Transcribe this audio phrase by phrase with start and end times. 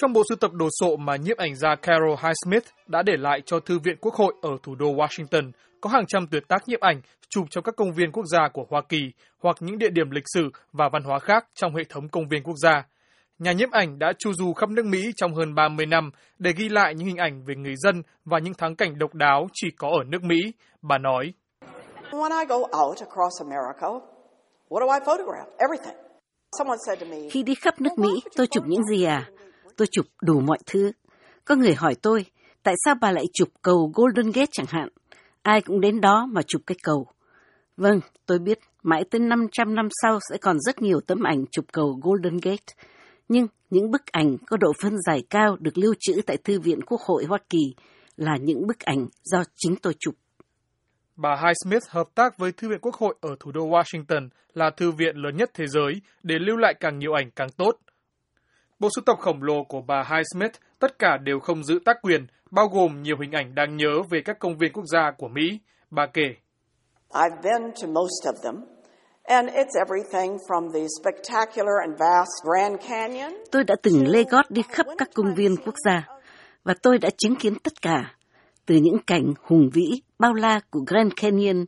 [0.00, 3.40] Trong bộ sưu tập đồ sộ mà nhiếp ảnh gia Carol Highsmith đã để lại
[3.46, 5.50] cho Thư viện Quốc hội ở thủ đô Washington,
[5.80, 8.64] có hàng trăm tuyệt tác nhiếp ảnh chụp trong các công viên quốc gia của
[8.70, 8.98] Hoa Kỳ
[9.42, 12.42] hoặc những địa điểm lịch sử và văn hóa khác trong hệ thống công viên
[12.42, 12.86] quốc gia.
[13.38, 16.68] Nhà nhiếp ảnh đã chu du khắp nước Mỹ trong hơn 30 năm để ghi
[16.68, 19.88] lại những hình ảnh về người dân và những thắng cảnh độc đáo chỉ có
[19.88, 20.52] ở nước Mỹ.
[20.82, 21.32] Bà nói,
[22.10, 23.88] When I go out across America,
[24.68, 25.48] what do I photograph?
[25.58, 25.96] Everything.
[27.30, 29.28] Khi đi khắp nước Mỹ, tôi chụp những gì à?
[29.78, 30.92] Tôi chụp đủ mọi thứ.
[31.44, 32.26] Có người hỏi tôi,
[32.62, 34.88] tại sao bà lại chụp cầu Golden Gate chẳng hạn?
[35.42, 37.06] Ai cũng đến đó mà chụp cái cầu.
[37.76, 41.64] Vâng, tôi biết, mãi tới 500 năm sau sẽ còn rất nhiều tấm ảnh chụp
[41.72, 42.64] cầu Golden Gate.
[43.28, 46.80] Nhưng những bức ảnh có độ phân giải cao được lưu trữ tại Thư viện
[46.86, 47.74] Quốc hội Hoa Kỳ
[48.16, 50.14] là những bức ảnh do chính tôi chụp.
[51.16, 54.90] Bà Highsmith hợp tác với Thư viện Quốc hội ở thủ đô Washington là thư
[54.90, 57.72] viện lớn nhất thế giới để lưu lại càng nhiều ảnh càng tốt.
[58.78, 62.26] Bộ sưu tập khổng lồ của bà Highsmith tất cả đều không giữ tác quyền,
[62.50, 65.58] bao gồm nhiều hình ảnh đáng nhớ về các công viên quốc gia của Mỹ.
[65.90, 66.34] Bà kể.
[67.10, 68.54] I've been to most of them.
[69.24, 73.44] And it's everything from the spectacular and vast Grand Canyon.
[73.52, 76.08] Tôi đã từng lê gót đi khắp các công viên quốc gia
[76.64, 78.14] và tôi đã chứng kiến tất cả,
[78.66, 81.64] từ những cảnh hùng vĩ, bao la của Grand Canyon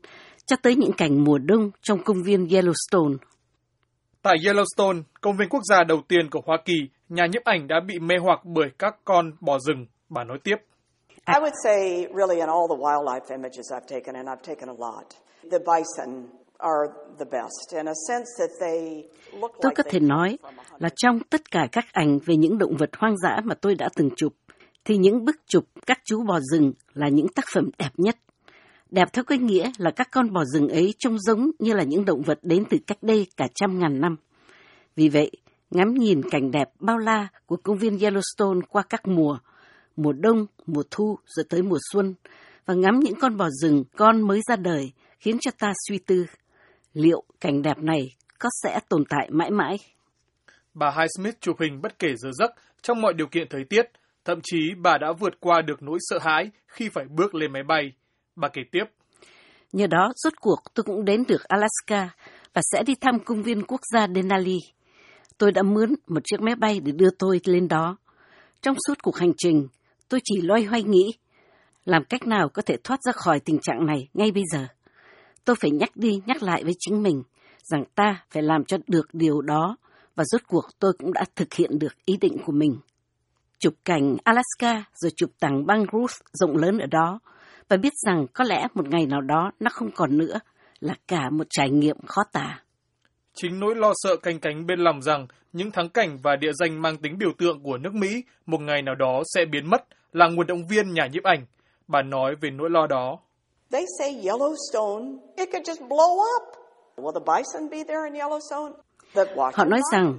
[0.46, 3.16] cho tới những cảnh mùa đông trong công viên Yellowstone.
[4.22, 6.74] Tại Yellowstone, công viên quốc gia đầu tiên của Hoa Kỳ,
[7.10, 9.86] nhà nhiếp ảnh đã bị mê hoặc bởi các con bò rừng.
[10.08, 10.56] Bà nói tiếp.
[11.26, 14.78] I would say, really, in all the wildlife images I've taken, and I've taken a
[14.78, 15.04] lot,
[15.50, 16.26] the bison
[16.58, 19.04] are the best in a sense that they
[19.40, 20.38] look Tôi like có thể nói
[20.78, 23.88] là trong tất cả các ảnh về những động vật hoang dã mà tôi đã
[23.96, 24.32] từng chụp,
[24.84, 28.16] thì những bức chụp các chú bò rừng là những tác phẩm đẹp nhất.
[28.90, 32.04] Đẹp theo cái nghĩa là các con bò rừng ấy trông giống như là những
[32.04, 34.16] động vật đến từ cách đây cả trăm ngàn năm.
[34.96, 35.30] Vì vậy,
[35.70, 39.38] ngắm nhìn cảnh đẹp bao la của công viên Yellowstone qua các mùa,
[39.96, 42.14] mùa đông, mùa thu rồi tới mùa xuân,
[42.66, 46.26] và ngắm những con bò rừng con mới ra đời khiến cho ta suy tư,
[46.92, 49.76] liệu cảnh đẹp này có sẽ tồn tại mãi mãi?
[50.74, 52.50] Bà Highsmith chụp hình bất kể giờ giấc
[52.82, 53.82] trong mọi điều kiện thời tiết,
[54.24, 57.62] thậm chí bà đã vượt qua được nỗi sợ hãi khi phải bước lên máy
[57.68, 57.92] bay.
[58.36, 58.84] Bà kể tiếp.
[59.72, 62.08] Nhờ đó, rốt cuộc tôi cũng đến được Alaska
[62.54, 64.58] và sẽ đi thăm công viên quốc gia Denali.
[65.40, 67.96] Tôi đã mướn một chiếc máy bay để đưa tôi lên đó.
[68.62, 69.68] Trong suốt cuộc hành trình,
[70.08, 71.14] tôi chỉ loay hoay nghĩ
[71.84, 74.66] làm cách nào có thể thoát ra khỏi tình trạng này ngay bây giờ.
[75.44, 77.22] Tôi phải nhắc đi nhắc lại với chính mình
[77.62, 79.76] rằng ta phải làm cho được điều đó
[80.14, 82.76] và rốt cuộc tôi cũng đã thực hiện được ý định của mình.
[83.58, 87.20] Chụp cảnh Alaska rồi chụp tảng băng Ruth rộng lớn ở đó
[87.68, 90.40] và biết rằng có lẽ một ngày nào đó nó không còn nữa
[90.80, 92.62] là cả một trải nghiệm khó tả.
[93.42, 96.82] Chính nỗi lo sợ canh cánh bên lòng rằng những thắng cảnh và địa danh
[96.82, 100.28] mang tính biểu tượng của nước Mỹ một ngày nào đó sẽ biến mất là
[100.28, 101.46] nguồn động viên nhà nhiếp ảnh.
[101.88, 103.18] Bà nói về nỗi lo đó.
[103.72, 106.42] They say Yellowstone, it could just blow up.
[106.96, 108.72] Will the bison be there in Yellowstone?
[109.54, 110.16] Họ nói rằng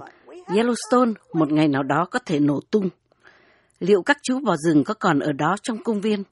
[0.48, 2.88] Yellowstone một ngày nào đó có thể nổ tung.
[3.80, 6.22] Liệu các chú bò rừng có còn ở đó trong công viên?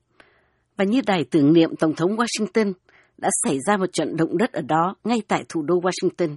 [0.76, 2.72] Và như đài tưởng niệm Tổng thống Washington
[3.18, 6.36] đã xảy ra một trận động đất ở đó ngay tại thủ đô Washington.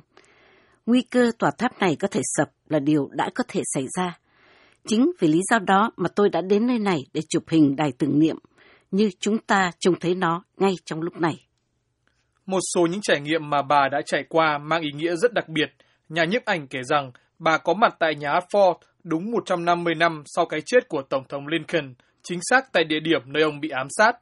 [0.86, 4.20] Nguy cơ tòa tháp này có thể sập là điều đã có thể xảy ra.
[4.88, 7.92] Chính vì lý do đó mà tôi đã đến nơi này để chụp hình đài
[7.98, 8.38] tưởng niệm,
[8.92, 11.48] như chúng ta trông thấy nó ngay trong lúc này.
[12.46, 15.50] Một số những trải nghiệm mà bà đã trải qua mang ý nghĩa rất đặc
[15.50, 15.70] biệt.
[16.10, 20.46] Nhà nhiếp ảnh kể rằng bà có mặt tại nhà Ford đúng 150 năm sau
[20.46, 23.88] cái chết của Tổng thống Lincoln, chính xác tại địa điểm nơi ông bị ám
[23.90, 24.16] sát.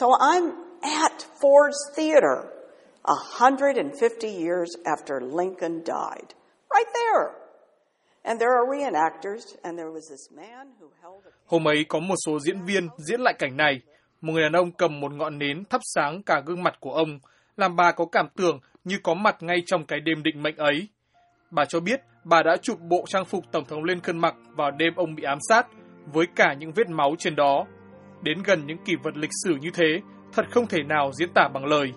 [0.00, 0.50] So I'm
[0.82, 2.59] at Ford's Theater
[3.10, 6.34] 150 years after Lincoln died.
[6.70, 7.40] Right there.
[8.22, 11.98] And there are reenactors, and there was this man who held a Hôm ấy có
[11.98, 13.80] một số diễn viên diễn lại cảnh này.
[14.20, 17.18] Một người đàn ông cầm một ngọn nến thắp sáng cả gương mặt của ông,
[17.56, 20.88] làm bà có cảm tưởng như có mặt ngay trong cái đêm định mệnh ấy.
[21.50, 24.92] Bà cho biết bà đã chụp bộ trang phục Tổng thống Lincoln mặc vào đêm
[24.96, 25.66] ông bị ám sát,
[26.12, 27.66] với cả những vết máu trên đó.
[28.22, 30.00] Đến gần những kỷ vật lịch sử như thế,
[30.32, 31.92] thật không thể nào diễn tả bằng lời.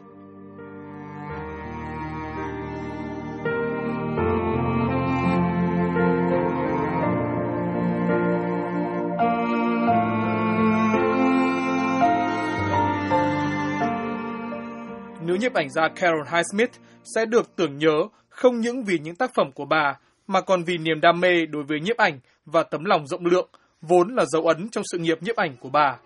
[15.26, 16.72] Nữ nhiếp ảnh gia Carol Highsmith
[17.16, 19.98] sẽ được tưởng nhớ không những vì những tác phẩm của bà,
[20.28, 23.50] mà còn vì niềm đam mê đối với nhiếp ảnh và tấm lòng rộng lượng,
[23.82, 25.98] vốn là dấu ấn trong sự nghiệp nhiếp ảnh của bà.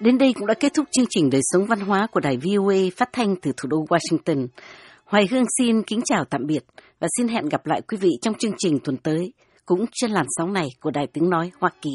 [0.00, 2.76] Đến đây cũng đã kết thúc chương trình đời sống văn hóa của đài VOA
[2.96, 4.46] phát thanh từ thủ đô Washington.
[5.08, 6.64] Hoài Hương xin kính chào tạm biệt
[7.00, 9.32] và xin hẹn gặp lại quý vị trong chương trình tuần tới,
[9.66, 11.90] cũng trên làn sóng này của Đài Tiếng Nói Hoa Kỳ.